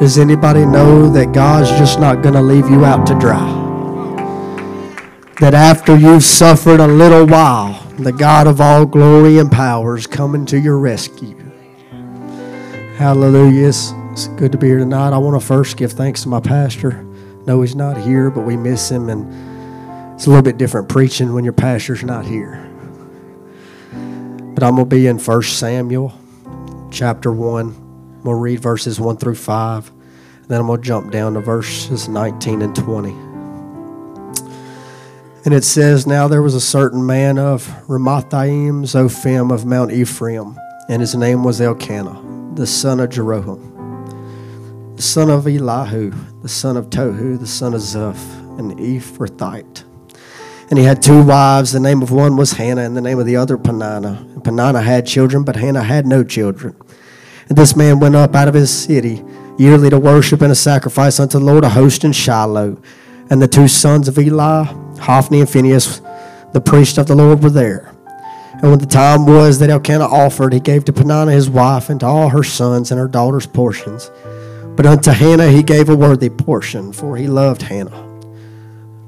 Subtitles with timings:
[0.00, 3.46] Does anybody know that God's just not going to leave you out to dry?
[5.40, 10.06] That after you've suffered a little while, the God of all glory and power is
[10.06, 11.36] coming to your rescue.
[12.96, 13.68] Hallelujah.
[13.68, 15.12] It's, it's good to be here tonight.
[15.12, 17.02] I want to first give thanks to my pastor.
[17.46, 21.34] No, he's not here, but we miss him, and it's a little bit different preaching
[21.34, 22.66] when your pastor's not here.
[24.54, 26.18] But I'm going to be in 1 Samuel
[26.90, 27.79] chapter 1.
[28.22, 29.88] We'll read verses 1 through 5.
[29.88, 33.10] and Then I'm going to jump down to verses 19 and 20.
[35.44, 40.58] And it says, Now there was a certain man of Ramathaim Zophim of Mount Ephraim,
[40.88, 46.12] and his name was Elkanah, the son of Jeroham, the son of Elihu,
[46.42, 49.84] the son of Tohu, the son of Zuph, an Ephrathite.
[50.68, 51.72] And he had two wives.
[51.72, 54.26] The name of one was Hannah, and the name of the other Peninnah.
[54.34, 56.76] And Peninnah had children, but Hannah had no children.
[57.50, 59.24] And this man went up out of his city
[59.58, 62.80] yearly to worship and to sacrifice unto the Lord a host in Shiloh.
[63.28, 64.64] And the two sons of Eli,
[65.00, 66.00] Hophni and Phinehas,
[66.52, 67.92] the priest of the Lord, were there.
[68.52, 71.98] And when the time was that Elkanah offered, he gave to Peninnah his wife and
[72.00, 74.10] to all her sons and her daughters portions.
[74.76, 78.06] But unto Hannah he gave a worthy portion, for he loved Hannah.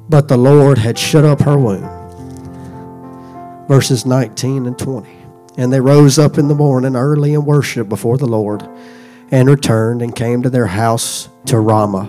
[0.08, 1.88] But the Lord had shut up her womb.
[3.68, 5.21] Verses 19 and 20.
[5.56, 8.62] And they rose up in the morning early and worshiped before the Lord,
[9.30, 12.08] and returned and came to their house to Ramah.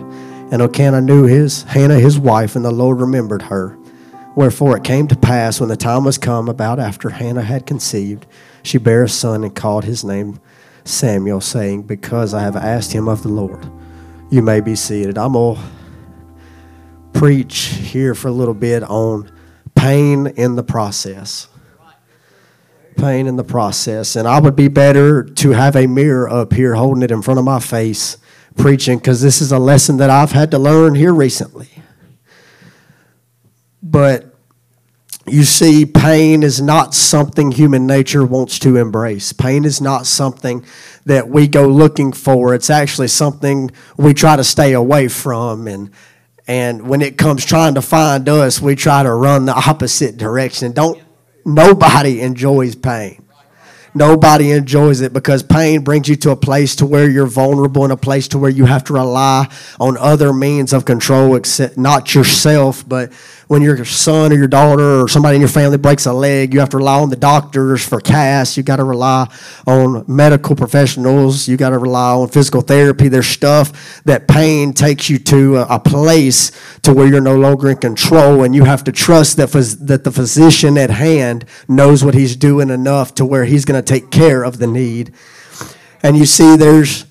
[0.51, 3.77] And Elkanah knew his Hannah his wife, and the Lord remembered her.
[4.35, 8.25] Wherefore it came to pass when the time was come about after Hannah had conceived,
[8.63, 10.39] she bare a son and called his name
[10.85, 13.69] Samuel, saying, Because I have asked him of the Lord.
[14.31, 15.17] You may be seated.
[15.17, 15.63] I'm going to
[17.19, 19.31] preach here for a little bit on
[19.75, 21.47] pain in the process
[22.95, 24.15] pain in the process.
[24.15, 27.39] And I would be better to have a mirror up here holding it in front
[27.39, 28.17] of my face
[28.55, 31.69] preaching because this is a lesson that I've had to learn here recently.
[33.81, 34.33] But
[35.25, 39.31] you see, pain is not something human nature wants to embrace.
[39.31, 40.65] Pain is not something
[41.05, 42.53] that we go looking for.
[42.53, 45.67] It's actually something we try to stay away from.
[45.67, 45.91] And,
[46.47, 50.73] and when it comes trying to find us, we try to run the opposite direction.
[50.73, 51.01] Don't
[51.45, 53.23] Nobody enjoys pain.
[53.95, 57.93] Nobody enjoys it because pain brings you to a place to where you're vulnerable and
[57.93, 59.47] a place to where you have to rely
[59.79, 63.13] on other means of control, except not yourself, but
[63.53, 66.59] when your son or your daughter or somebody in your family breaks a leg, you
[66.59, 68.57] have to rely on the doctors for casts.
[68.57, 69.31] You got to rely
[69.67, 71.47] on medical professionals.
[71.47, 73.09] You got to rely on physical therapy.
[73.09, 77.69] There's stuff that pain takes you to a, a place to where you're no longer
[77.69, 82.03] in control, and you have to trust that phys- that the physician at hand knows
[82.03, 85.13] what he's doing enough to where he's going to take care of the need.
[86.01, 87.05] And you see, there's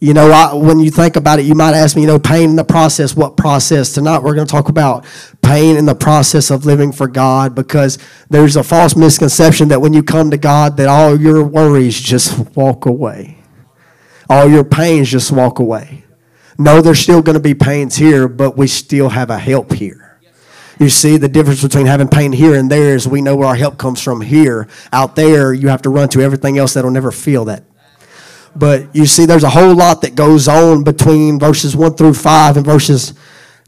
[0.00, 2.50] you know, I, when you think about it, you might ask me, you know, pain
[2.50, 3.92] in the process, what process?
[3.92, 5.06] Tonight we're going to talk about
[5.40, 9.92] pain in the process of living for God because there's a false misconception that when
[9.92, 13.38] you come to God that all your worries just walk away.
[14.28, 16.04] All your pains just walk away.
[16.58, 20.18] No, there's still going to be pains here, but we still have a help here.
[20.78, 23.54] You see, the difference between having pain here and there is we know where our
[23.54, 24.68] help comes from here.
[24.92, 27.64] Out there, you have to run to everything else that'll never feel that
[28.56, 32.56] but you see, there's a whole lot that goes on between verses 1 through 5
[32.56, 33.14] and verses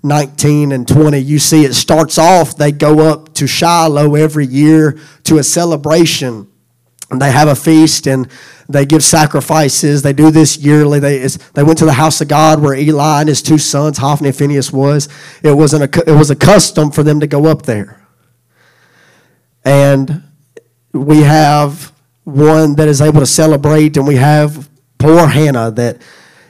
[0.03, 1.19] 19 and 20.
[1.19, 6.49] You see, it starts off, they go up to Shiloh every year to a celebration.
[7.11, 8.29] And they have a feast and
[8.69, 10.03] they give sacrifices.
[10.03, 10.99] They do this yearly.
[10.99, 11.19] They,
[11.55, 14.37] they went to the house of God where Eli and his two sons, Hophni and
[14.37, 15.09] Phinehas, was.
[15.43, 18.05] It, wasn't a, it was a custom for them to go up there.
[19.65, 20.25] And
[20.93, 21.93] we have
[22.25, 26.01] one that is able to celebrate, and we have poor Hannah that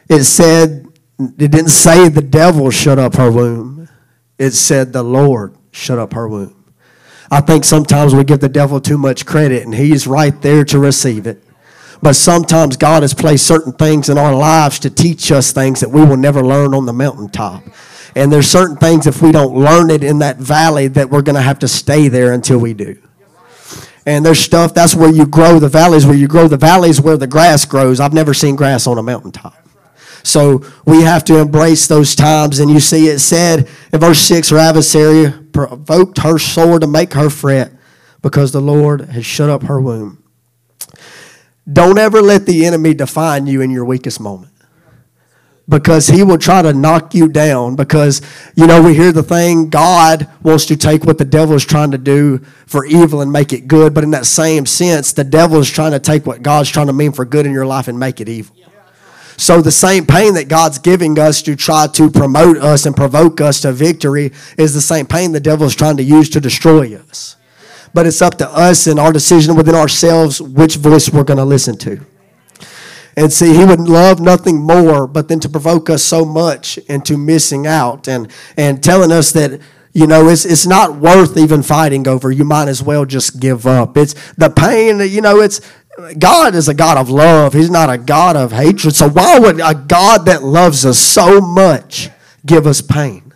[0.09, 0.87] it said,
[1.19, 3.89] it didn't say the devil shut up her womb.
[4.39, 6.73] It said the Lord shut up her womb.
[7.31, 10.79] I think sometimes we give the devil too much credit and he's right there to
[10.79, 11.43] receive it.
[12.03, 15.91] But sometimes God has placed certain things in our lives to teach us things that
[15.91, 17.65] we will never learn on the mountaintop.
[18.15, 21.37] And there's certain things, if we don't learn it in that valley, that we're going
[21.37, 22.97] to have to stay there until we do.
[24.07, 27.17] And there's stuff, that's where you grow the valleys, where you grow the valleys where
[27.17, 27.99] the grass grows.
[27.99, 29.55] I've never seen grass on a mountaintop.
[30.23, 32.61] So we have to embrace those times.
[32.61, 37.15] And you see, it said in verse 6 her adversary provoked her sore to make
[37.15, 37.73] her fret
[38.23, 40.23] because the Lord has shut up her womb.
[41.71, 44.53] Don't ever let the enemy define you in your weakest moment
[45.69, 48.23] because he will try to knock you down because
[48.55, 51.91] you know we hear the thing god wants to take what the devil is trying
[51.91, 55.59] to do for evil and make it good but in that same sense the devil
[55.59, 57.99] is trying to take what god's trying to mean for good in your life and
[57.99, 58.55] make it evil
[59.37, 63.41] So the same pain that God's giving us to try to promote us and provoke
[63.41, 66.97] us to victory is the same pain the devil is trying to use to destroy
[66.97, 67.37] us.
[67.93, 71.45] But it's up to us and our decision within ourselves which voice we're going to
[71.45, 72.01] listen to.
[73.17, 77.17] And see, he would love nothing more but than to provoke us so much into
[77.17, 79.61] missing out and, and telling us that,
[79.95, 82.31] you know, it's, it's not worth even fighting over.
[82.31, 83.97] You might as well just give up.
[83.97, 85.63] It's the pain, you know, it's
[86.19, 87.55] God is a God of love.
[87.55, 88.95] He's not a God of hatred.
[88.95, 92.11] So why would a God that loves us so much
[92.45, 93.33] give us pain?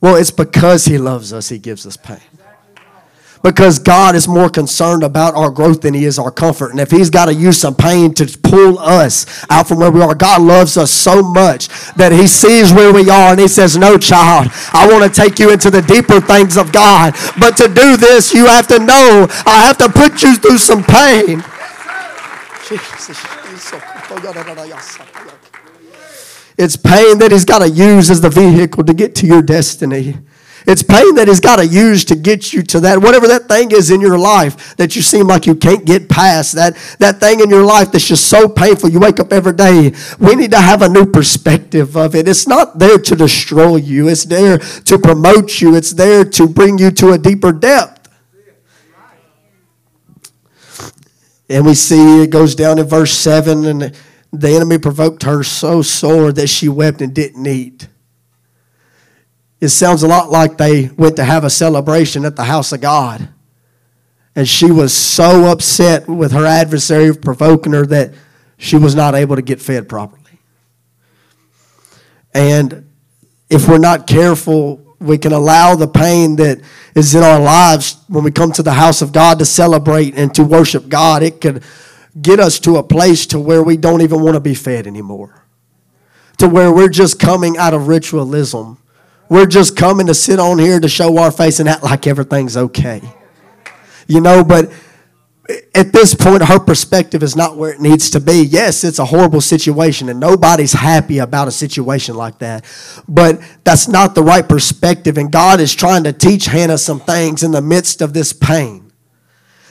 [0.00, 2.20] Well, it's because he loves us, he gives us pain
[3.44, 6.70] because God is more concerned about our growth than He is our comfort.
[6.70, 10.00] And if He's got to use some pain to pull us out from where we
[10.00, 13.76] are, God loves us so much that He sees where we are and He says,
[13.76, 17.14] No, child, I want to take you into the deeper things of God.
[17.38, 20.82] But to do this, you have to know I have to put you through some
[20.82, 21.44] pain.
[21.44, 21.84] Oh,
[26.56, 30.16] it's pain that He's got to use as the vehicle to get to your destiny.
[30.66, 33.70] It's pain that He's got to use to get you to that, whatever that thing
[33.70, 37.40] is in your life that you seem like you can't get past, that, that thing
[37.40, 38.88] in your life that's just so painful.
[38.88, 39.92] You wake up every day.
[40.18, 42.26] We need to have a new perspective of it.
[42.28, 46.78] It's not there to destroy you, it's there to promote you, it's there to bring
[46.78, 48.08] you to a deeper depth.
[51.48, 53.94] And we see it goes down in verse 7 and
[54.32, 57.88] the enemy provoked her so sore that she wept and didn't eat.
[59.64, 62.82] It sounds a lot like they went to have a celebration at the house of
[62.82, 63.30] God.
[64.36, 68.12] And she was so upset with her adversary provoking her that
[68.58, 70.38] she was not able to get fed properly.
[72.34, 72.90] And
[73.48, 76.60] if we're not careful, we can allow the pain that
[76.94, 80.34] is in our lives when we come to the house of God to celebrate and
[80.34, 81.22] to worship God.
[81.22, 81.62] It could
[82.20, 85.46] get us to a place to where we don't even want to be fed anymore.
[86.36, 88.78] To where we're just coming out of ritualism
[89.34, 92.56] we're just coming to sit on here to show our face and act like everything's
[92.56, 93.02] okay.
[94.06, 94.70] You know, but
[95.74, 98.44] at this point, her perspective is not where it needs to be.
[98.44, 102.64] Yes, it's a horrible situation, and nobody's happy about a situation like that.
[103.08, 107.42] But that's not the right perspective, and God is trying to teach Hannah some things
[107.42, 108.92] in the midst of this pain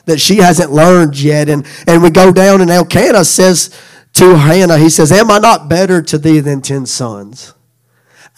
[0.05, 1.47] that she hasn't learned yet.
[1.47, 3.73] And, and we go down, and Elkanah says
[4.15, 7.53] to Hannah, He says, Am I not better to thee than ten sons?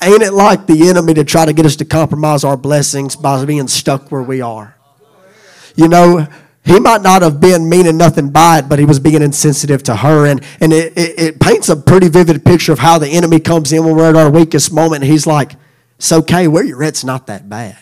[0.05, 3.43] Ain't it like the enemy to try to get us to compromise our blessings by
[3.43, 4.75] being stuck where we are?
[5.75, 6.27] You know,
[6.63, 9.95] he might not have been meaning nothing by it, but he was being insensitive to
[9.95, 10.27] her.
[10.27, 13.73] And, and it, it, it paints a pretty vivid picture of how the enemy comes
[13.73, 15.03] in when we're at our weakest moment.
[15.03, 15.53] He's like,
[15.97, 17.77] it's okay, where you're at's not that bad.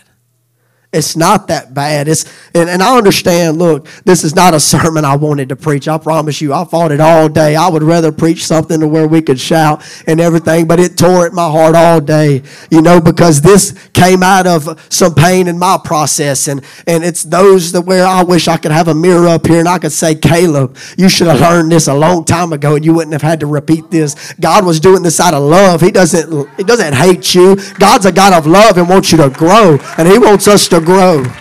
[0.94, 2.08] It's not that bad.
[2.08, 2.24] It's
[2.54, 5.88] and, and I understand, look, this is not a sermon I wanted to preach.
[5.88, 7.56] I promise you, I fought it all day.
[7.56, 11.26] I would rather preach something to where we could shout and everything, but it tore
[11.26, 15.58] at my heart all day, you know, because this came out of some pain in
[15.58, 16.48] my process.
[16.48, 19.60] And and it's those that where I wish I could have a mirror up here
[19.60, 22.86] and I could say, Caleb, you should have learned this a long time ago and
[22.86, 24.34] you wouldn't have had to repeat this.
[24.34, 25.82] God was doing this out of love.
[25.82, 27.56] He doesn't he doesn't hate you.
[27.80, 29.80] God's a God of love and wants you to grow.
[29.98, 31.24] And he wants us to grow.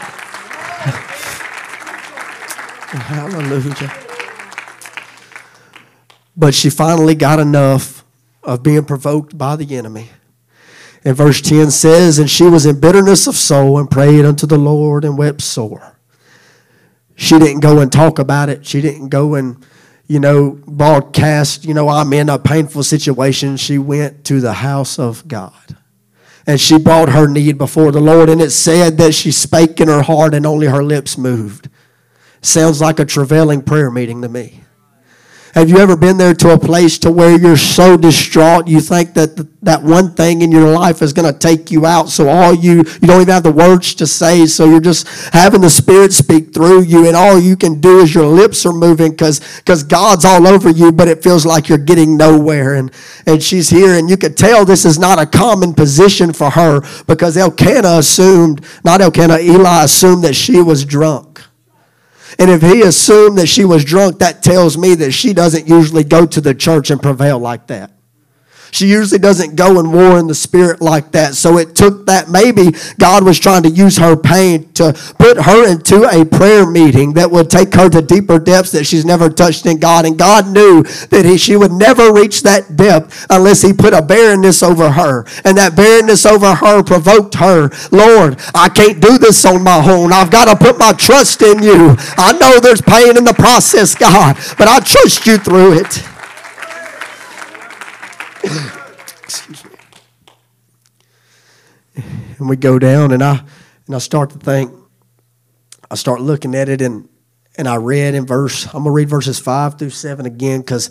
[2.93, 3.93] Hallelujah.
[6.37, 8.05] But she finally got enough
[8.43, 10.11] of being provoked by the enemy.
[11.05, 14.59] And verse 10 says, And she was in bitterness of soul and prayed unto the
[14.59, 15.97] Lord and wept sore.
[17.17, 18.65] She didn't go and talk about it.
[18.67, 19.65] She didn't go and,
[20.07, 23.57] you know, broadcast, you know, I'm in a painful situation.
[23.57, 25.77] She went to the house of God
[26.47, 28.29] and she brought her need before the Lord.
[28.29, 31.69] And it said that she spake in her heart and only her lips moved.
[32.41, 34.65] Sounds like a travailing prayer meeting to me.
[35.55, 39.13] Have you ever been there to a place to where you're so distraught you think
[39.13, 42.55] that that one thing in your life is going to take you out so all
[42.55, 46.11] you you don't even have the words to say so you're just having the spirit
[46.15, 49.83] speak through you and all you can do is your lips are moving cuz cuz
[49.83, 52.91] God's all over you but it feels like you're getting nowhere and
[53.27, 56.81] and she's here and you could tell this is not a common position for her
[57.07, 61.43] because Elkanah assumed not Elkanah Eli assumed that she was drunk
[62.39, 66.05] and if he assumed that she was drunk, that tells me that she doesn't usually
[66.05, 67.91] go to the church and prevail like that.
[68.73, 71.35] She usually doesn't go and war in the spirit like that.
[71.35, 72.31] So it took that.
[72.31, 77.13] Maybe God was trying to use her pain to put her into a prayer meeting
[77.13, 80.07] that would take her to deeper depths that she's never touched in God.
[80.07, 84.01] And God knew that he, she would never reach that depth unless he put a
[84.01, 85.27] barrenness over her.
[85.45, 87.71] And that barrenness over her provoked her.
[87.91, 90.15] Lord, I can't do this on my own.
[90.15, 91.95] I've got to put my trust in you.
[92.17, 96.12] I know there's pain in the process, God, but I trust you through it.
[98.43, 99.71] Excuse me.
[102.39, 103.43] And we go down, and I
[103.87, 104.73] and I start to think.
[105.91, 107.09] I start looking at it, and
[107.57, 108.67] and I read in verse.
[108.67, 110.91] I'm gonna read verses five through seven again because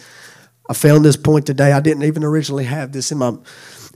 [0.70, 1.72] I found this point today.
[1.72, 3.34] I didn't even originally have this in my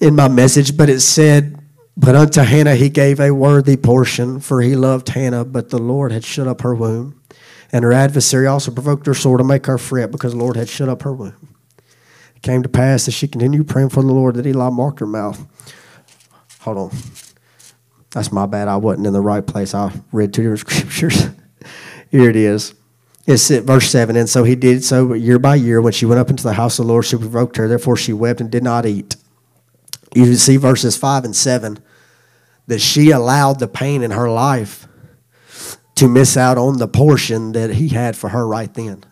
[0.01, 1.57] in my message, but it said,
[1.95, 6.11] "But unto Hannah he gave a worthy portion, for he loved Hannah, but the Lord
[6.11, 7.21] had shut up her womb."
[7.71, 10.69] And her adversary also provoked her sore to make her fret because the Lord had
[10.69, 11.54] shut up her womb.
[12.45, 15.43] Came to pass as she continued praying for the Lord that Eli marked her mouth.
[16.59, 16.91] Hold on.
[18.11, 18.67] That's my bad.
[18.67, 19.73] I wasn't in the right place.
[19.73, 21.29] I read two different scriptures.
[22.11, 22.75] Here it is.
[23.25, 24.15] It's at verse 7.
[24.15, 25.81] And so he did so year by year.
[25.81, 27.67] When she went up into the house of the Lord, she provoked her.
[27.67, 29.15] Therefore she wept and did not eat.
[30.13, 31.79] You see verses 5 and 7
[32.67, 34.87] that she allowed the pain in her life
[35.95, 39.03] to miss out on the portion that he had for her right then.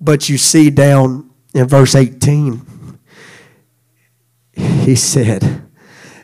[0.00, 2.62] But you see down in verse 18,
[4.54, 5.62] he said,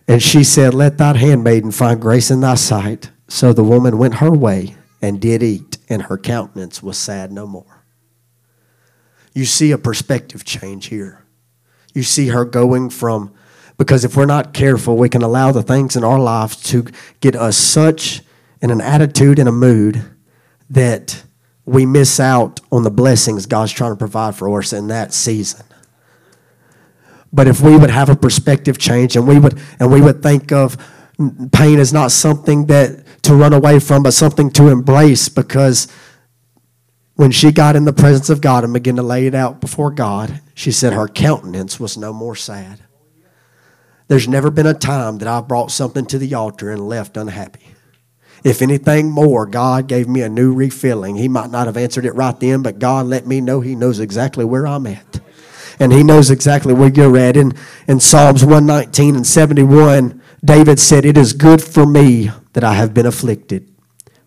[0.06, 3.10] And she said, Let thy handmaiden find grace in thy sight.
[3.28, 7.46] So the woman went her way and did eat, and her countenance was sad no
[7.46, 7.84] more.
[9.34, 11.24] You see a perspective change here.
[11.92, 13.32] You see her going from,
[13.76, 16.86] because if we're not careful, we can allow the things in our lives to
[17.20, 18.22] get us such
[18.60, 20.04] in an attitude and a mood
[20.70, 21.24] that
[21.66, 25.64] we miss out on the blessings God's trying to provide for us in that season.
[27.32, 30.52] But if we would have a perspective change and we would and we would think
[30.52, 30.76] of
[31.52, 35.88] pain as not something that to run away from, but something to embrace because
[37.16, 39.90] when she got in the presence of God and began to lay it out before
[39.90, 42.80] God, she said her countenance was no more sad.
[44.08, 47.73] There's never been a time that I brought something to the altar and left unhappy.
[48.44, 51.16] If anything more, God gave me a new refilling.
[51.16, 53.98] He might not have answered it right then, but God let me know He knows
[53.98, 55.20] exactly where I'm at.
[55.80, 57.38] And He knows exactly where you're at.
[57.38, 57.54] In,
[57.88, 62.92] in Psalms 119 and 71, David said, It is good for me that I have
[62.92, 63.66] been afflicted,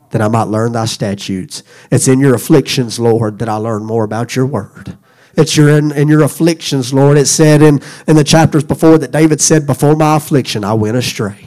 [0.10, 1.62] that I might learn thy statutes.
[1.92, 4.98] It's in your afflictions, Lord, that I learn more about your word.
[5.36, 7.20] It's your in, in your afflictions, Lord.
[7.20, 10.98] It said in, in the chapters before that David said, Before my affliction I went
[10.98, 11.47] astray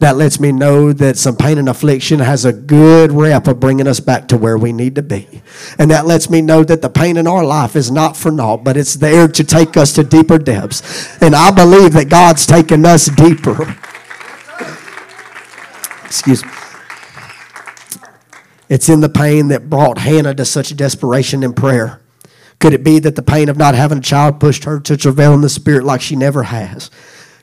[0.00, 3.86] that lets me know that some pain and affliction has a good rep of bringing
[3.88, 5.42] us back to where we need to be.
[5.78, 8.64] And that lets me know that the pain in our life is not for naught,
[8.64, 11.20] but it's there to take us to deeper depths.
[11.22, 13.76] And I believe that God's taken us deeper.
[16.04, 16.50] Excuse me.
[18.68, 22.00] It's in the pain that brought Hannah to such desperation in prayer.
[22.60, 25.32] Could it be that the pain of not having a child pushed her to travail
[25.32, 26.90] in the spirit like she never has?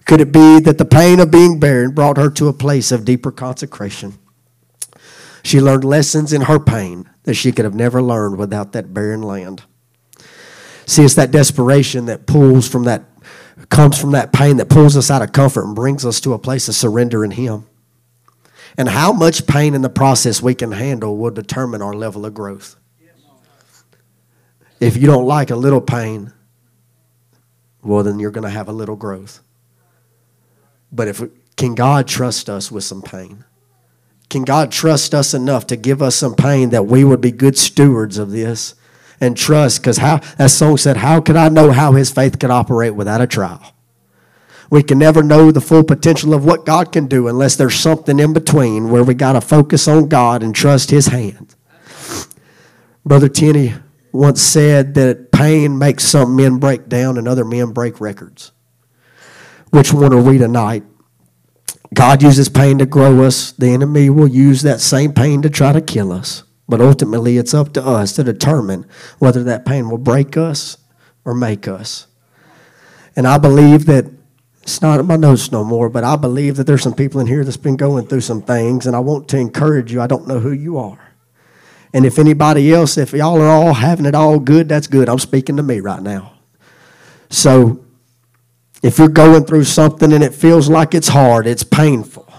[0.06, 3.06] Could it be that the pain of being barren brought her to a place of
[3.06, 4.20] deeper consecration?
[5.44, 9.24] She learned lessons in her pain that she could have never learned without that barren
[9.24, 9.64] land.
[10.86, 13.04] See, it's that desperation that pulls from that,
[13.70, 16.40] comes from that pain that pulls us out of comfort and brings us to a
[16.40, 17.66] place of surrender in Him.
[18.78, 22.34] And how much pain in the process we can handle will determine our level of
[22.34, 22.76] growth.
[24.80, 26.34] If you don't like a little pain,
[27.82, 29.40] well, then you're going to have a little growth.
[30.92, 31.22] But if
[31.56, 33.44] can God trust us with some pain?
[34.30, 37.58] Can God trust us enough to give us some pain that we would be good
[37.58, 38.76] stewards of this
[39.22, 39.82] and trust?
[39.82, 43.22] Because how that song said, "How could I know how His faith could operate without
[43.22, 43.62] a trial?"
[44.70, 48.20] We can never know the full potential of what God can do unless there's something
[48.20, 51.56] in between where we got to focus on God and trust His hand.
[53.06, 53.76] Brother Tenney
[54.12, 58.52] once said that pain makes some men break down and other men break records.
[59.76, 60.86] Which one are we tonight?
[61.94, 63.52] God uses pain to grow us.
[63.52, 66.44] The enemy will use that same pain to try to kill us.
[66.66, 68.86] But ultimately, it's up to us to determine
[69.20, 70.78] whether that pain will break us
[71.26, 72.08] or make us.
[73.18, 74.06] And I believe that
[74.62, 77.28] it's not in my notes no more, but I believe that there's some people in
[77.28, 80.00] here that's been going through some things, and I want to encourage you.
[80.00, 81.12] I don't know who you are.
[81.94, 85.10] And if anybody else, if y'all are all having it all good, that's good.
[85.10, 86.32] I'm speaking to me right now.
[87.30, 87.85] So
[88.86, 92.32] if you're going through something and it feels like it's hard, it's painful,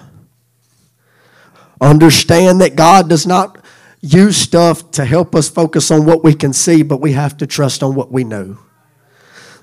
[1.80, 3.58] understand that God does not
[4.00, 7.48] use stuff to help us focus on what we can see, but we have to
[7.48, 8.58] trust on what we know.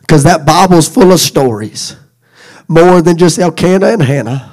[0.01, 1.95] Because that Bible's full of stories,
[2.67, 4.51] more than just Elkanah and Hannah,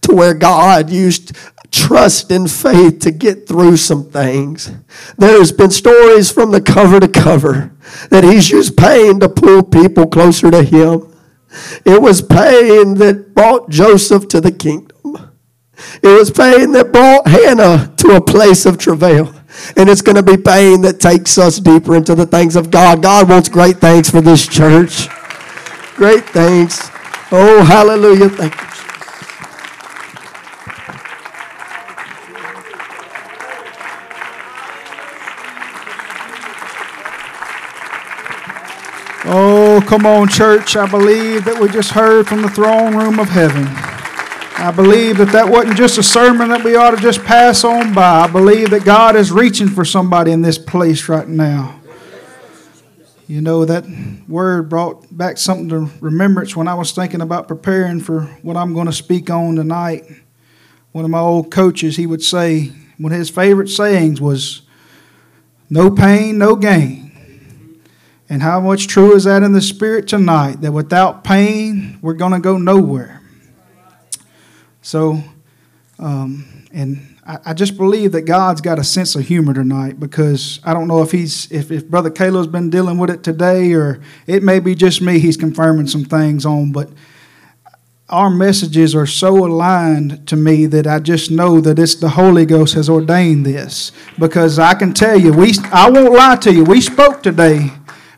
[0.00, 1.36] to where God used
[1.70, 4.72] trust and faith to get through some things.
[5.18, 7.72] There's been stories from the cover to cover
[8.08, 11.06] that He's used pain to pull people closer to Him.
[11.84, 15.32] It was pain that brought Joseph to the kingdom.
[16.02, 19.34] It was pain that brought Hannah to a place of travail.
[19.76, 23.02] And it's going to be pain that takes us deeper into the things of God.
[23.02, 25.08] God wants great things for this church.
[25.96, 26.80] great things.
[27.32, 28.28] Oh, hallelujah.
[28.28, 28.79] Thank you.
[39.80, 40.76] Oh, come on, church.
[40.76, 43.64] I believe that we just heard from the throne room of heaven.
[43.66, 47.94] I believe that that wasn't just a sermon that we ought to just pass on
[47.94, 48.20] by.
[48.20, 51.80] I believe that God is reaching for somebody in this place right now.
[53.26, 53.86] You know, that
[54.28, 58.74] word brought back something to remembrance when I was thinking about preparing for what I'm
[58.74, 60.04] going to speak on tonight.
[60.92, 64.60] One of my old coaches, he would say, one of his favorite sayings was,
[65.70, 67.09] No pain, no gain.
[68.30, 70.60] And how much true is that in the spirit tonight?
[70.60, 73.20] That without pain, we're going to go nowhere.
[74.82, 75.22] So,
[75.98, 80.60] um, and I, I, just believe that God's got a sense of humor tonight because
[80.64, 84.00] I don't know if he's if, if Brother Caleb's been dealing with it today or
[84.26, 86.88] it may be just me he's confirming some things on, but
[88.08, 92.46] our messages are so aligned to me that I just know that it's the Holy
[92.46, 93.92] Ghost has ordained this.
[94.18, 97.70] Because I can tell you, we I won't lie to you, we spoke today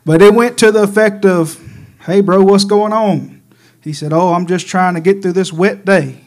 [0.04, 1.60] but it went to the effect of,
[2.06, 3.42] hey, bro, what's going on?
[3.82, 6.20] He said, oh, I'm just trying to get through this wet day.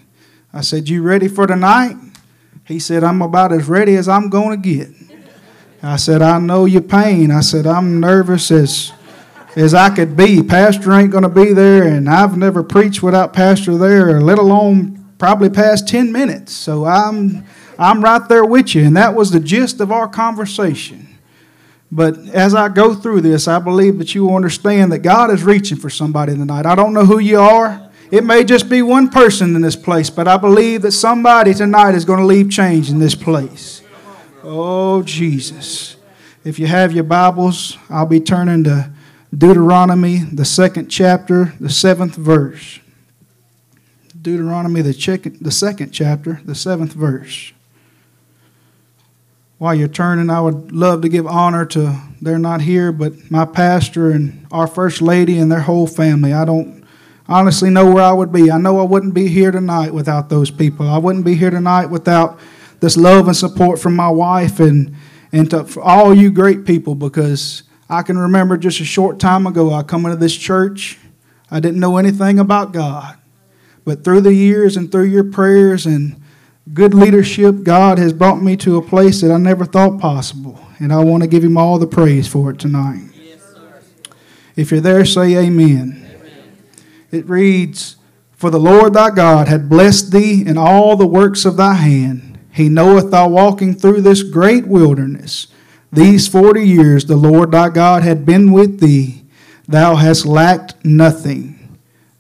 [0.53, 1.97] I said, you ready for tonight?
[2.65, 4.89] He said, I'm about as ready as I'm going to get.
[5.83, 7.29] I said, I know your pain.
[7.29, 8.91] I said, I'm nervous as,
[9.55, 10.41] as I could be.
[10.41, 15.13] Pastor ain't going to be there, and I've never preached without Pastor there, let alone
[15.17, 16.53] probably past 10 minutes.
[16.53, 17.45] So I'm,
[17.77, 18.83] I'm right there with you.
[18.83, 21.14] And that was the gist of our conversation.
[21.95, 25.43] But as I go through this, I believe that you will understand that God is
[25.43, 26.65] reaching for somebody tonight.
[26.65, 27.89] I don't know who you are.
[28.11, 31.95] It may just be one person in this place, but I believe that somebody tonight
[31.95, 33.81] is going to leave change in this place.
[34.43, 35.95] Oh, Jesus.
[36.43, 38.91] If you have your Bibles, I'll be turning to
[39.35, 42.79] Deuteronomy, the second chapter, the seventh verse.
[44.21, 47.53] Deuteronomy, the, second chapter, the seventh verse
[49.57, 53.45] while you're turning, I would love to give honor to, they're not here, but my
[53.45, 56.33] pastor and our first lady and their whole family.
[56.33, 56.83] I don't
[57.27, 58.51] honestly know where I would be.
[58.51, 60.87] I know I wouldn't be here tonight without those people.
[60.87, 62.39] I wouldn't be here tonight without
[62.81, 64.95] this love and support from my wife and,
[65.31, 69.73] and to all you great people because I can remember just a short time ago,
[69.73, 70.99] I come into this church.
[71.49, 73.17] I didn't know anything about God.
[73.85, 76.21] But through the years and through your prayers and
[76.73, 80.59] good leadership, God has brought me to a place that I never thought possible.
[80.79, 83.09] And I want to give Him all the praise for it tonight.
[83.13, 83.41] Yes,
[84.55, 86.07] if you're there, say amen.
[86.09, 86.57] amen.
[87.11, 87.95] It reads,
[88.33, 92.39] For the Lord thy God had blessed thee in all the works of thy hand.
[92.51, 95.47] He knoweth thou walking through this great wilderness.
[95.91, 99.23] These forty years the Lord thy God had been with thee.
[99.67, 101.64] Thou hast lacked nothing.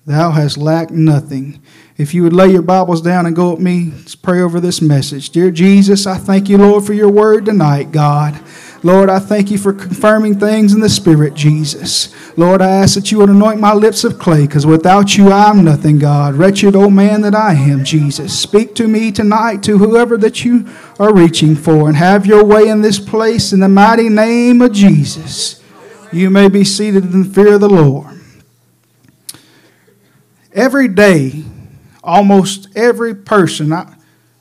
[0.07, 1.59] Thou hast lacked nothing.
[1.97, 4.79] If you would lay your Bibles down and go with me, let's pray over this
[4.79, 5.31] message.
[5.31, 8.39] Dear Jesus, I thank you, Lord, for your word tonight, God.
[8.83, 12.13] Lord, I thank you for confirming things in the Spirit, Jesus.
[12.37, 15.49] Lord, I ask that you would anoint my lips of clay, because without you I
[15.49, 16.35] am nothing, God.
[16.35, 18.37] Wretched old man that I am, Jesus.
[18.37, 20.67] Speak to me tonight, to whoever that you
[20.99, 24.71] are reaching for, and have your way in this place in the mighty name of
[24.71, 25.63] Jesus.
[26.11, 28.14] You may be seated in the fear of the Lord.
[30.55, 31.43] Every day,
[32.01, 33.93] almost every person, I,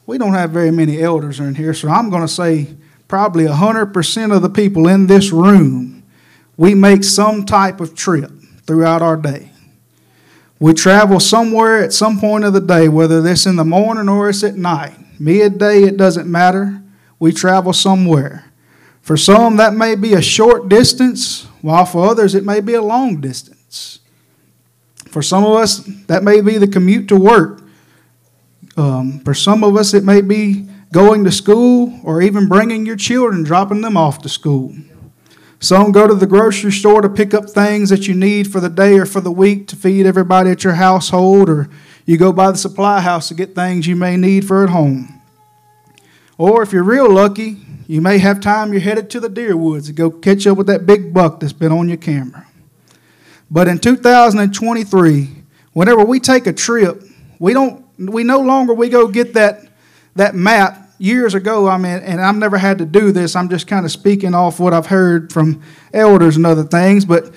[0.06, 2.68] we don't have very many elders in here, so I'm going to say
[3.08, 6.04] probably 100% of the people in this room,
[6.56, 8.30] we make some type of trip
[8.64, 9.50] throughout our day.
[10.60, 14.28] We travel somewhere at some point of the day, whether this in the morning or
[14.28, 14.94] it's at night.
[15.18, 16.80] Midday, it doesn't matter.
[17.18, 18.52] We travel somewhere.
[19.00, 22.82] For some, that may be a short distance, while for others, it may be a
[22.82, 23.98] long distance.
[25.14, 25.76] For some of us,
[26.08, 27.62] that may be the commute to work.
[28.76, 32.96] Um, for some of us, it may be going to school or even bringing your
[32.96, 34.74] children, dropping them off to school.
[35.60, 38.68] Some go to the grocery store to pick up things that you need for the
[38.68, 41.70] day or for the week to feed everybody at your household, or
[42.06, 45.22] you go by the supply house to get things you may need for at home.
[46.38, 49.86] Or if you're real lucky, you may have time you're headed to the deer woods
[49.86, 52.48] to go catch up with that big buck that's been on your camera.
[53.54, 55.28] But in 2023,
[55.74, 57.04] whenever we take a trip,
[57.38, 59.68] we don't we no longer we go get that
[60.16, 60.80] that map.
[60.96, 63.34] Years ago i mean and i've never had to do this.
[63.34, 65.62] I'm just kind of speaking off what i've heard from
[65.92, 67.04] elders and other things.
[67.04, 67.32] But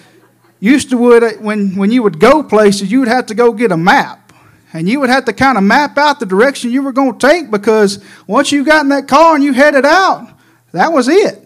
[0.59, 3.51] used to would uh, when when you would go places you would have to go
[3.53, 4.33] get a map.
[4.73, 7.27] And you would have to kind of map out the direction you were going to
[7.27, 10.29] take because once you got in that car and you headed out
[10.71, 11.43] that was it.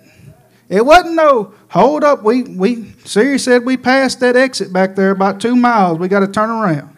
[0.69, 5.11] It wasn't no hold up, we, we Siri said we passed that exit back there
[5.11, 5.97] about two miles.
[5.97, 6.95] We got to turn around.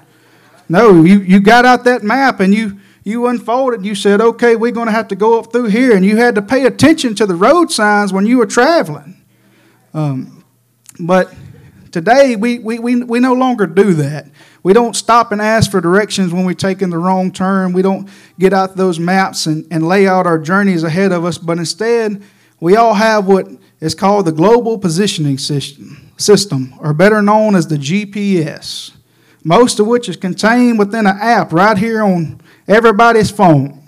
[0.67, 3.81] No, you, you got out that map and you, you unfolded.
[3.81, 5.95] And you said, okay, we're going to have to go up through here.
[5.95, 9.21] And you had to pay attention to the road signs when you were traveling.
[9.93, 10.43] Um,
[10.99, 11.31] but
[11.91, 14.27] today, we, we, we, we no longer do that.
[14.63, 17.73] We don't stop and ask for directions when we're taking the wrong turn.
[17.73, 18.09] We don't
[18.39, 22.23] get out those maps and, and lay out our journeys ahead of us, but instead,
[22.59, 23.45] we all have what
[23.83, 28.93] is called the Global Positioning System, system or better known as the GPS,
[29.43, 33.83] most of which is contained within an app right here on everybody's phone.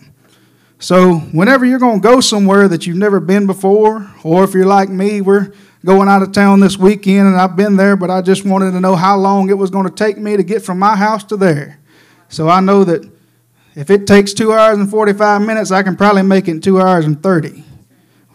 [0.79, 4.65] So, whenever you're going to go somewhere that you've never been before, or if you're
[4.65, 5.53] like me, we're
[5.85, 8.81] going out of town this weekend and I've been there, but I just wanted to
[8.81, 11.37] know how long it was going to take me to get from my house to
[11.37, 11.79] there.
[12.27, 13.09] So I know that
[13.75, 16.81] if it takes two hours and 45 minutes, I can probably make it in two
[16.81, 17.63] hours and 30.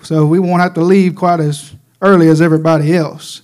[0.03, 3.43] So we won't have to leave quite as early as everybody else.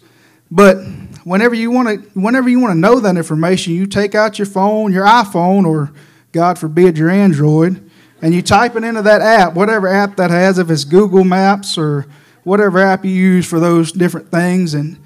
[0.50, 0.76] But
[1.24, 4.46] whenever you want to, whenever you want to know that information, you take out your
[4.46, 5.92] phone, your iPhone, or
[6.32, 7.90] God forbid your Android,
[8.22, 11.76] and you type it into that app, whatever app that has, if it's Google Maps
[11.76, 12.06] or
[12.44, 14.72] whatever app you use for those different things.
[14.74, 14.98] And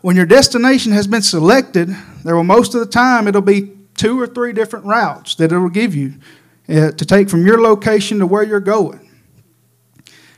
[0.00, 1.88] when your destination has been selected,
[2.24, 5.68] there will most of the time it'll be two or three different routes that it'll
[5.68, 6.14] give you
[6.68, 9.03] uh, to take from your location to where you're going.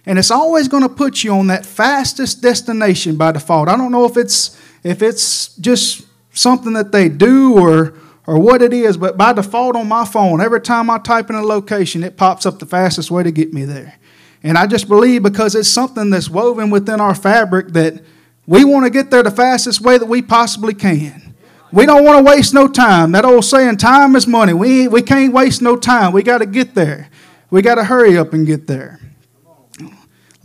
[0.06, 3.68] And it's always going to put you on that fastest destination by default.
[3.68, 7.94] I don't know if it's if it's just something that they do or
[8.26, 11.36] or what it is, but by default on my phone, every time I type in
[11.36, 13.94] a location, it pops up the fastest way to get me there.
[14.42, 18.02] And I just believe because it's something that's woven within our fabric that
[18.46, 21.34] we want to get there the fastest way that we possibly can.
[21.72, 23.12] We don't want to waste no time.
[23.12, 24.52] That old saying, time is money.
[24.52, 26.12] We, we can't waste no time.
[26.12, 27.10] We got to get there.
[27.50, 29.00] We got to hurry up and get there.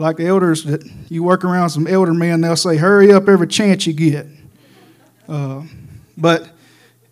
[0.01, 3.45] Like the elders that you work around some elder men, they'll say, hurry up every
[3.45, 4.25] chance you get.
[5.29, 5.61] Uh,
[6.17, 6.49] but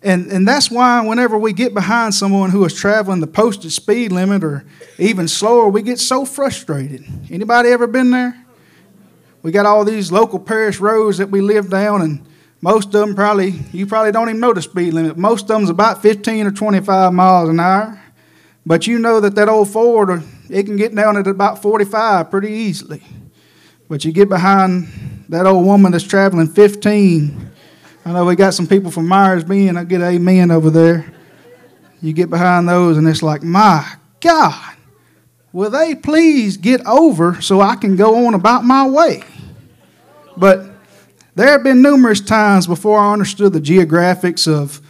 [0.02, 4.10] and, and that's why whenever we get behind someone who is traveling the posted speed
[4.10, 4.64] limit or
[4.98, 7.04] even slower, we get so frustrated.
[7.30, 8.44] Anybody ever been there?
[9.44, 12.26] We got all these local parish roads that we live down, and
[12.60, 15.16] most of them probably, you probably don't even know the speed limit.
[15.16, 18.02] Most of them's about 15 or 25 miles an hour.
[18.66, 22.50] But you know that that old Ford, it can get down at about 45 pretty
[22.50, 23.02] easily.
[23.88, 24.88] But you get behind
[25.28, 27.50] that old woman that's traveling 15
[28.04, 29.78] I know we got some people from Myers Bend.
[29.78, 31.12] I get amen over there.
[32.00, 33.86] You get behind those, and it's like, my
[34.20, 34.76] God,
[35.52, 39.22] will they please get over so I can go on about my way?
[40.36, 40.66] But
[41.34, 44.80] there have been numerous times before I understood the geographics of,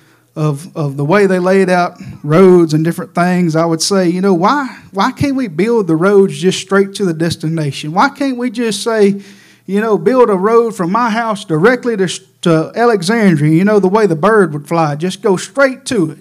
[0.40, 3.54] of, of the way they laid out roads and different things.
[3.54, 7.04] I would say, you know, why, why can't we build the roads just straight to
[7.04, 7.92] the destination?
[7.92, 9.20] Why can't we just say,
[9.66, 12.08] you know, build a road from my house directly to,
[12.40, 16.18] to Alexandria, you know, the way the bird would fly, just go straight to it.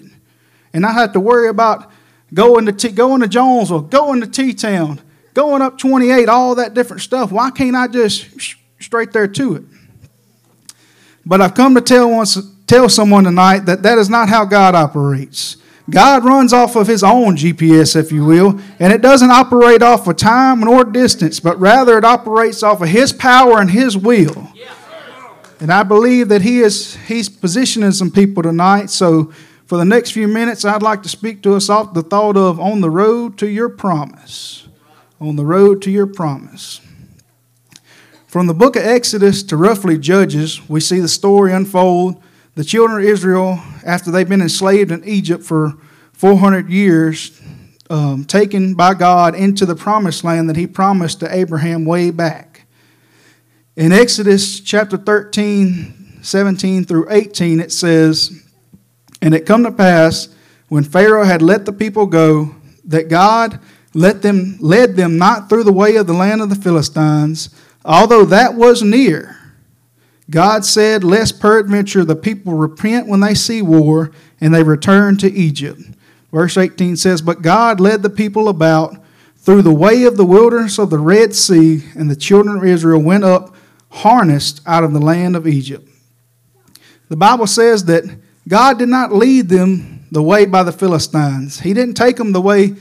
[0.74, 1.90] And I have to worry about
[2.34, 5.00] going to, T, going to Jonesville, going to T Town,
[5.32, 7.32] going up 28, all that different stuff.
[7.32, 8.28] Why can't I just
[8.78, 9.62] straight there to it?
[11.24, 12.36] But I've come to tell, once,
[12.70, 15.56] tell someone tonight that that is not how God operates.
[15.90, 20.06] God runs off of his own GPS, if you will, and it doesn't operate off
[20.06, 24.52] of time nor distance, but rather it operates off of his power and his will.
[25.58, 28.88] And I believe that he is he's positioning some people tonight.
[28.90, 29.32] So
[29.66, 32.60] for the next few minutes, I'd like to speak to us off the thought of
[32.60, 34.68] on the road to your promise.
[35.20, 36.80] On the road to your promise.
[38.28, 42.22] From the book of Exodus to roughly Judges, we see the story unfold
[42.60, 45.78] the children of Israel, after they've been enslaved in Egypt for
[46.12, 47.40] 400 years,
[47.88, 52.66] um, taken by God into the promised land that He promised to Abraham way back.
[53.76, 58.44] In Exodus chapter 13, 17 through 18, it says,
[59.22, 60.28] And it come to pass,
[60.68, 63.58] when Pharaoh had let the people go, that God
[63.94, 67.48] let them, led them not through the way of the land of the Philistines,
[67.86, 69.39] although that was near
[70.30, 75.30] God said, Lest peradventure the people repent when they see war, and they return to
[75.30, 75.80] Egypt.
[76.32, 78.96] Verse 18 says, But God led the people about
[79.36, 83.02] through the way of the wilderness of the Red Sea, and the children of Israel
[83.02, 83.56] went up
[83.90, 85.88] harnessed out of the land of Egypt.
[87.08, 88.04] The Bible says that
[88.46, 91.60] God did not lead them the way by the Philistines.
[91.60, 92.76] He didn't take them the way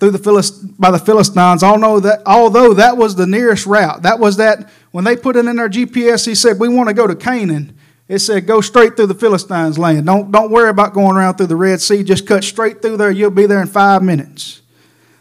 [0.00, 4.02] through the Philist- by the Philistines, although that, although that was the nearest route.
[4.02, 6.94] That was that when they put it in their GPS, he said, We want to
[6.94, 7.76] go to Canaan.
[8.08, 10.06] It said, Go straight through the Philistines' land.
[10.06, 12.02] Don't, don't worry about going around through the Red Sea.
[12.02, 13.10] Just cut straight through there.
[13.10, 14.62] You'll be there in five minutes.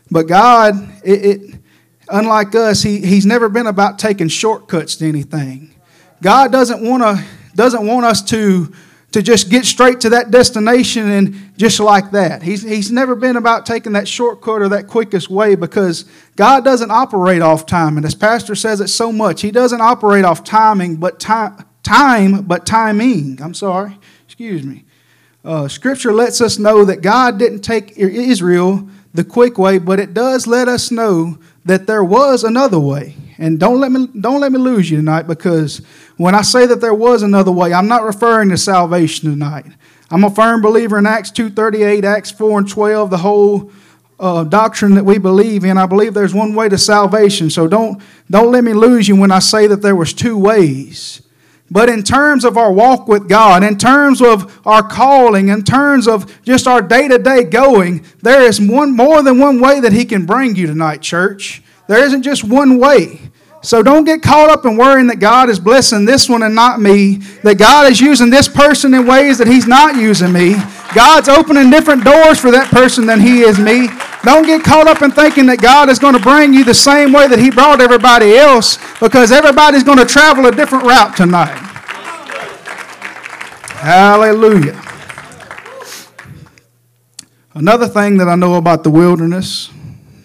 [0.09, 1.55] But God, it, it
[2.07, 5.75] unlike us, he, He's never been about taking shortcuts to anything.
[6.21, 8.73] God doesn't want to doesn't want us to
[9.11, 12.43] to just get straight to that destination and just like that.
[12.43, 16.91] He's, he's never been about taking that shortcut or that quickest way because God doesn't
[16.91, 17.97] operate off time.
[17.97, 22.43] And as Pastor says it so much, He doesn't operate off timing, but time, time
[22.43, 23.41] but timing.
[23.41, 24.85] I'm sorry, excuse me.
[25.43, 30.13] Uh, scripture lets us know that God didn't take Israel the quick way, but it
[30.13, 33.15] does let us know that there was another way.
[33.39, 35.77] And don't let me don't let me lose you tonight because
[36.17, 39.65] when I say that there was another way, I'm not referring to salvation tonight.
[40.11, 43.71] I'm a firm believer in Acts 2:38, Acts 4 and 12, the whole
[44.19, 45.77] uh, doctrine that we believe in.
[45.77, 47.49] I believe there's one way to salvation.
[47.49, 51.21] So don't don't let me lose you when I say that there was two ways.
[51.71, 56.09] But in terms of our walk with God, in terms of our calling, in terms
[56.09, 59.93] of just our day to day going, there is one more than one way that
[59.93, 61.63] He can bring you tonight, church.
[61.89, 63.19] There isn't just one way.
[63.63, 66.79] So don't get caught up in worrying that God is blessing this one and not
[66.79, 70.53] me, that God is using this person in ways that He's not using me.
[70.93, 73.87] God's opening different doors for that person than He is me.
[74.23, 77.11] Don't get caught up in thinking that God is going to bring you the same
[77.11, 81.57] way that He brought everybody else because everybody's going to travel a different route tonight.
[83.81, 84.79] Hallelujah.
[87.55, 89.71] Another thing that I know about the wilderness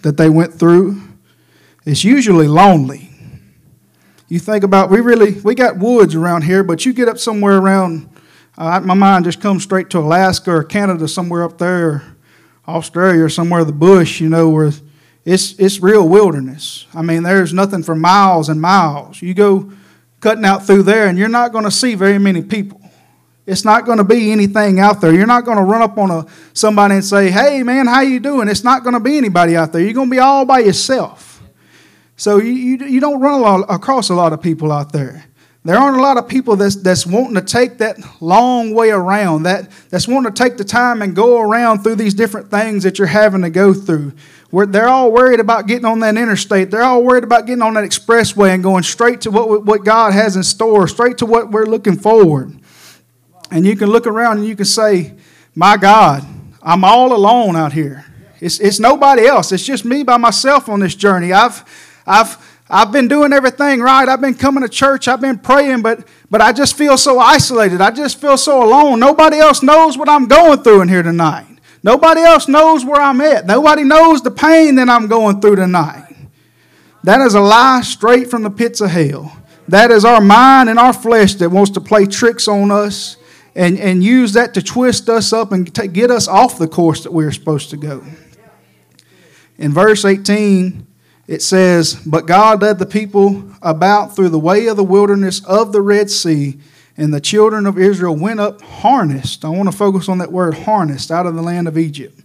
[0.03, 1.01] that they went through
[1.85, 3.09] is usually lonely.
[4.27, 7.57] You think about we really we got woods around here, but you get up somewhere
[7.57, 8.09] around.
[8.57, 12.03] Uh, my mind just comes straight to Alaska or Canada, somewhere up there, or
[12.67, 14.19] Australia or somewhere the bush.
[14.19, 14.71] You know where
[15.25, 16.87] it's it's real wilderness.
[16.93, 19.21] I mean, there's nothing for miles and miles.
[19.21, 19.71] You go
[20.21, 22.81] cutting out through there, and you're not going to see very many people.
[23.45, 25.13] It's not going to be anything out there.
[25.13, 28.19] You're not going to run up on a, somebody and say, "Hey, man, how you
[28.19, 29.81] doing?" It's not going to be anybody out there.
[29.81, 31.24] You're going to be all by yourself.
[32.17, 35.25] So you, you, don't run a lot, across a lot of people out there.
[35.65, 39.43] There aren't a lot of people that's, that's wanting to take that long way around,
[39.43, 42.99] that, that's wanting to take the time and go around through these different things that
[42.99, 44.13] you're having to go through.
[44.51, 46.69] Where they're all worried about getting on that interstate.
[46.69, 50.13] They're all worried about getting on that expressway and going straight to what, what God
[50.13, 52.57] has in store, straight to what we're looking forward.
[53.49, 55.15] And you can look around and you can say,
[55.55, 56.23] My God,
[56.61, 58.05] I'm all alone out here.
[58.39, 59.51] It's, it's nobody else.
[59.51, 61.33] It's just me by myself on this journey.
[61.33, 61.63] I've
[62.05, 62.37] I've
[62.69, 64.09] I've been doing everything right.
[64.09, 65.07] I've been coming to church.
[65.07, 67.81] I've been praying, but but I just feel so isolated.
[67.81, 68.99] I just feel so alone.
[68.99, 71.47] Nobody else knows what I'm going through in here tonight.
[71.83, 73.45] Nobody else knows where I'm at.
[73.45, 76.15] Nobody knows the pain that I'm going through tonight.
[77.03, 79.37] That is a lie straight from the pits of hell.
[79.67, 83.17] That is our mind and our flesh that wants to play tricks on us
[83.55, 87.13] and, and use that to twist us up and get us off the course that
[87.13, 88.03] we're supposed to go.
[89.57, 90.85] In verse 18,
[91.27, 95.71] it says, But God led the people about through the way of the wilderness of
[95.71, 96.57] the Red Sea,
[96.97, 99.43] and the children of Israel went up harnessed.
[99.43, 102.19] I want to focus on that word harnessed out of the land of Egypt.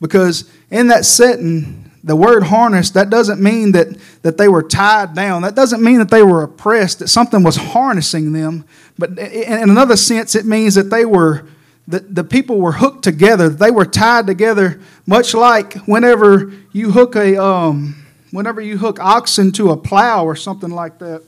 [0.00, 3.88] Because in that setting, the word harnessed, that doesn't mean that,
[4.22, 5.42] that they were tied down.
[5.42, 8.64] That doesn't mean that they were oppressed, that something was harnessing them.
[8.98, 11.46] But in another sense, it means that they were
[11.86, 13.48] the, the people were hooked together.
[13.48, 17.96] They were tied together, much like whenever you hook a um,
[18.30, 21.22] whenever you hook oxen to a plow or something like that,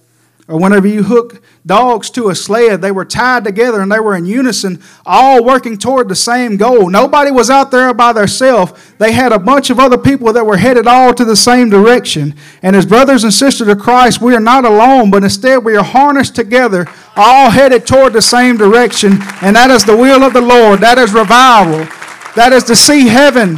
[0.51, 4.17] or whenever you hook dogs to a sled, they were tied together and they were
[4.17, 6.91] in unison, all working toward the same goal.
[6.91, 8.73] Nobody was out there by themselves.
[8.99, 12.35] They had a bunch of other people that were headed all to the same direction.
[12.63, 15.85] And as brothers and sisters of Christ, we are not alone, but instead we are
[15.85, 19.19] harnessed together, all headed toward the same direction.
[19.43, 20.81] And that is the will of the Lord.
[20.81, 21.87] That is revival.
[22.35, 23.55] That is to see heaven,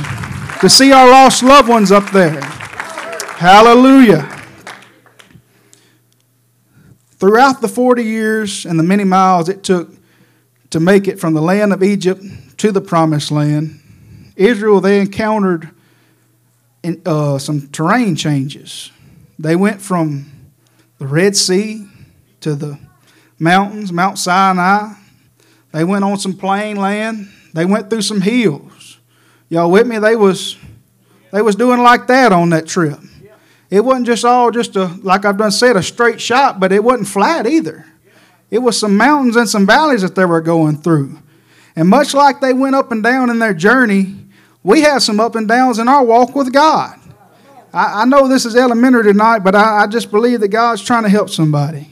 [0.61, 2.43] to see our lost loved ones up there.
[3.43, 4.41] Hallelujah.
[7.19, 9.91] Throughout the 40 years and the many miles it took
[10.71, 12.23] to make it from the land of Egypt
[12.59, 13.81] to the promised land,
[14.37, 15.71] Israel, they encountered
[17.05, 18.93] uh, some terrain changes.
[19.41, 20.31] They went from
[20.99, 21.85] the Red Sea
[22.43, 22.79] to the
[23.41, 24.95] mountains, Mount Sinai.
[25.73, 27.29] They went on some plain land.
[27.55, 29.01] They went through some hills.
[29.49, 29.99] Y'all with me?
[29.99, 30.57] They was,
[31.33, 33.01] they was doing like that on that trip.
[33.73, 36.85] It wasn't just all just a, like I've done said, a straight shot, but it
[36.85, 37.87] wasn't flat either.
[38.51, 41.19] It was some mountains and some valleys that they were going through.
[41.75, 44.15] And much like they went up and down in their journey,
[44.63, 47.01] we have some up and downs in our walk with God.
[47.73, 51.05] I, I know this is elementary tonight, but I, I just believe that God's trying
[51.05, 51.89] to help somebody.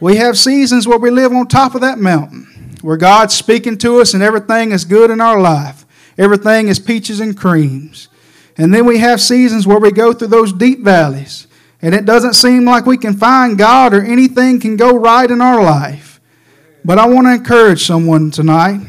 [0.00, 4.02] We have seasons where we live on top of that mountain, where God's speaking to
[4.02, 5.86] us and everything is good in our life.
[6.18, 8.08] Everything is peaches and creams.
[8.58, 11.46] And then we have seasons where we go through those deep valleys
[11.80, 15.40] and it doesn't seem like we can find God or anything can go right in
[15.40, 16.20] our life.
[16.84, 18.80] But I want to encourage someone tonight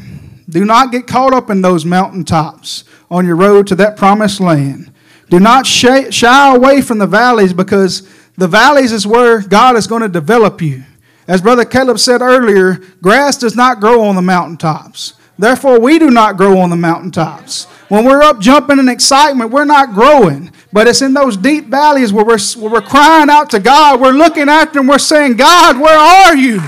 [0.48, 4.92] do not get caught up in those mountaintops on your road to that promised land.
[5.28, 6.08] Do not shy,
[6.52, 10.82] away from the valleys because the valleys is where God is going to develop you.
[11.28, 15.12] As Brother Caleb said earlier, grass does not grow on the mountaintops.
[15.38, 17.68] Therefore, we do not grow on the mountaintops.
[17.90, 20.52] When we're up jumping in excitement, we're not growing.
[20.72, 24.00] But it's in those deep valleys where we're, where we're crying out to God.
[24.00, 24.86] We're looking after Him.
[24.86, 26.60] We're saying, God, where are you?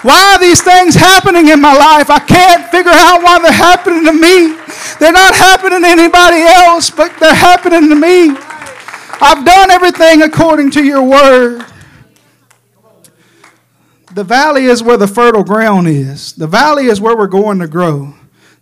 [0.00, 2.08] Why are these things happening in my life?
[2.08, 4.56] I can't figure out why they're happening to me.
[4.98, 8.34] They're not happening to anybody else, but they're happening to me.
[9.20, 11.66] I've done everything according to your word.
[14.14, 16.32] The valley is where the fertile ground is.
[16.32, 18.14] The valley is where we're going to grow.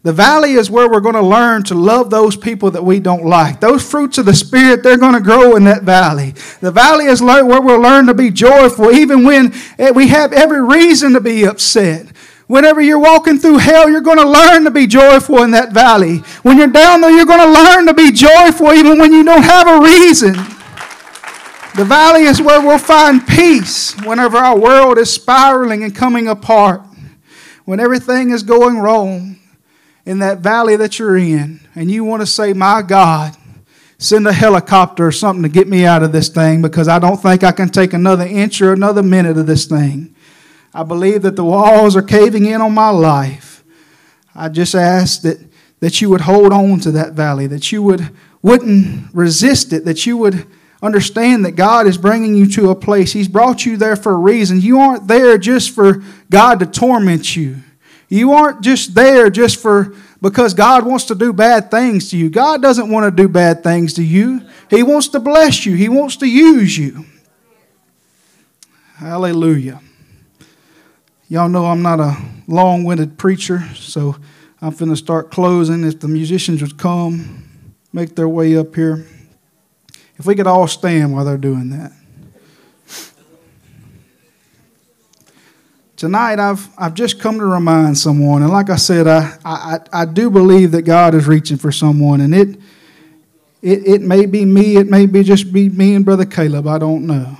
[0.03, 3.27] The valley is where we're going to learn to love those people that we don't
[3.27, 3.61] like.
[3.61, 6.31] Those fruits of the Spirit, they're going to grow in that valley.
[6.61, 10.63] The valley is where we'll learn to be joyful, even when eh, we have every
[10.63, 12.07] reason to be upset.
[12.47, 16.19] Whenever you're walking through hell, you're going to learn to be joyful in that valley.
[16.43, 19.43] When you're down there, you're going to learn to be joyful even when you don't
[19.43, 20.33] have a reason.
[21.77, 26.81] The valley is where we'll find peace whenever our world is spiraling and coming apart.
[27.67, 29.40] When everything is going wrong,
[30.11, 33.37] in that valley that you're in and you want to say, My God,
[33.97, 37.19] send a helicopter or something to get me out of this thing because I don't
[37.19, 40.17] think I can take another inch or another minute of this thing.
[40.75, 43.63] I believe that the walls are caving in on my life.
[44.35, 45.39] I just ask that,
[45.79, 48.11] that you would hold on to that valley, that you would,
[48.43, 50.45] wouldn't resist it, that you would
[50.83, 53.13] understand that God is bringing you to a place.
[53.13, 54.61] He's brought you there for a reason.
[54.61, 57.59] You aren't there just for God to torment you.
[58.11, 62.29] You aren't just there just for because God wants to do bad things to you.
[62.29, 64.43] God doesn't want to do bad things to you.
[64.69, 65.75] He wants to bless you.
[65.77, 67.07] He wants to use you.
[68.97, 69.81] Hallelujah.
[71.29, 72.17] Y'all know I'm not a
[72.49, 74.17] long-winded preacher, so
[74.61, 75.85] I'm going to start closing.
[75.85, 77.45] If the musicians would come,
[77.93, 79.07] make their way up here.
[80.17, 81.93] If we could all stand while they're doing that.
[86.01, 90.05] Tonight, I've, I've just come to remind someone, and like I said, I, I, I
[90.07, 92.59] do believe that God is reaching for someone, and it,
[93.61, 96.79] it, it may be me, it may be just be me and Brother Caleb, I
[96.79, 97.37] don't know.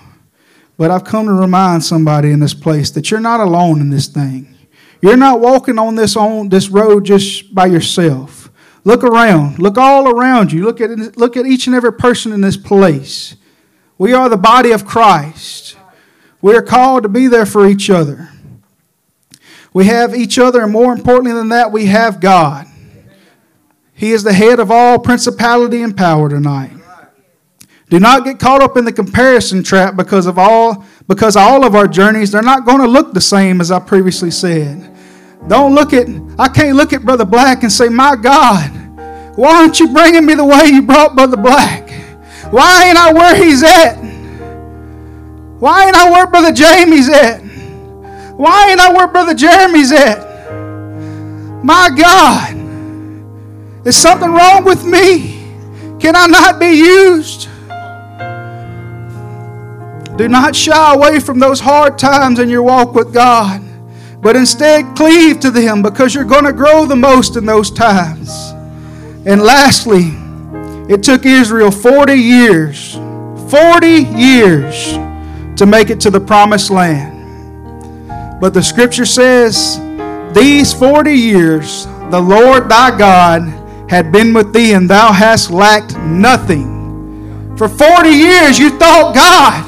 [0.77, 4.09] But I've come to remind somebody in this place that you're not alone in this
[4.09, 4.55] thing.
[5.01, 8.51] You're not walking on this, on this road just by yourself.
[8.85, 9.59] Look around.
[9.59, 10.67] Look all around you.
[10.67, 13.37] Look at, look at each and every person in this place.
[13.97, 15.79] We are the body of Christ.
[16.43, 18.29] We are called to be there for each other.
[19.73, 22.67] We have each other, and more importantly than that, we have God.
[23.95, 26.73] He is the head of all principality and power tonight.
[27.91, 31.75] Do not get caught up in the comparison trap because of all because all of
[31.75, 34.97] our journeys they're not going to look the same as I previously said.
[35.49, 36.07] Don't look at
[36.39, 38.71] I can't look at brother Black and say, "My God,
[39.37, 41.91] why aren't you bringing me the way you brought brother Black?
[42.53, 43.97] Why ain't I where he's at?
[45.59, 47.43] Why ain't I where brother Jamie's at?"
[48.41, 50.19] Why ain't I where Brother Jeremy's at?
[51.63, 52.57] My God,
[53.87, 55.45] is something wrong with me?
[56.01, 57.51] Can I not be used?
[60.17, 63.61] Do not shy away from those hard times in your walk with God,
[64.23, 68.31] but instead cleave to them because you're going to grow the most in those times.
[69.27, 70.15] And lastly,
[70.89, 72.95] it took Israel 40 years,
[73.51, 74.93] 40 years
[75.59, 77.20] to make it to the promised land.
[78.41, 79.79] But the scripture says,
[80.33, 83.43] These 40 years the Lord thy God
[83.89, 87.57] had been with thee, and thou hast lacked nothing.
[87.57, 89.67] For 40 years you thought God.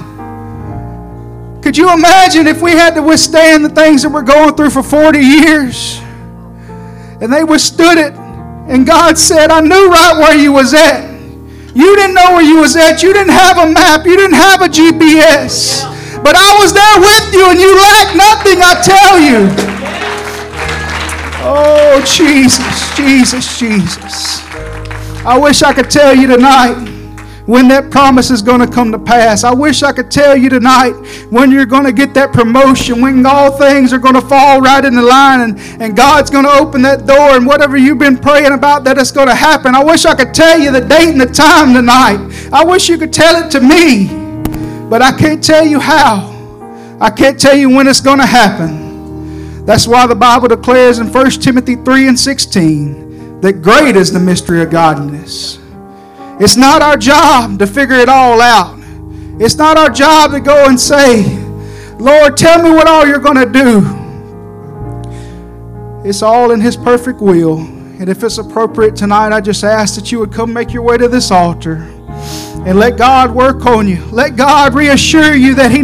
[1.62, 4.82] Could you imagine if we had to withstand the things that we're going through for
[4.82, 6.00] 40 years?
[7.20, 8.14] And they withstood it.
[8.14, 11.12] And God said, I knew right where you was at.
[11.74, 13.02] You didn't know where you was at.
[13.02, 14.04] You didn't have a map.
[14.06, 15.91] You didn't have a GPS.
[16.22, 19.50] But I was there with you and you lacked nothing, I tell you.
[21.44, 24.40] Oh, Jesus, Jesus, Jesus.
[25.24, 26.92] I wish I could tell you tonight
[27.46, 29.42] when that promise is going to come to pass.
[29.42, 30.92] I wish I could tell you tonight
[31.30, 34.84] when you're going to get that promotion, when all things are going to fall right
[34.84, 38.16] in the line and, and God's going to open that door and whatever you've been
[38.16, 39.74] praying about that it's going to happen.
[39.74, 42.48] I wish I could tell you the date and the time tonight.
[42.52, 44.21] I wish you could tell it to me.
[44.92, 46.28] But I can't tell you how.
[47.00, 49.64] I can't tell you when it's going to happen.
[49.64, 54.20] That's why the Bible declares in 1 Timothy 3 and 16 that great is the
[54.20, 55.58] mystery of godliness.
[56.38, 58.78] It's not our job to figure it all out.
[59.40, 61.38] It's not our job to go and say,
[61.94, 63.80] Lord, tell me what all you're going to do.
[66.06, 67.60] It's all in His perfect will.
[67.60, 70.98] And if it's appropriate tonight, I just ask that you would come make your way
[70.98, 71.78] to this altar.
[72.64, 74.04] And let God work on you.
[74.06, 75.80] Let God reassure you that He